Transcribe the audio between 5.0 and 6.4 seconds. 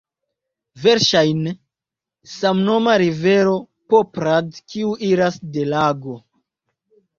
iras de lago.